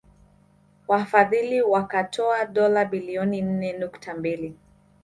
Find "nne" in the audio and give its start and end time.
3.41-3.73